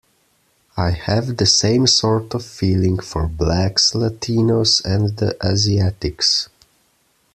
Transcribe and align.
I 0.77 0.89
have 0.93 1.37
the 1.37 1.45
same 1.45 1.85
sort 1.85 2.33
of 2.33 2.43
feeling 2.43 2.97
for 2.97 3.27
Blacks, 3.27 3.91
Latinos 3.91 4.83
and 4.83 5.15
the 5.15 5.37
Asiatics. 5.45 6.49